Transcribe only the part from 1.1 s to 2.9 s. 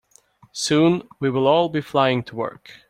we will all be flying to work.